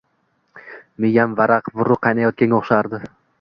[1.05, 3.03] Miyam varaqa-vuruq qaynayotganga o‘xshardi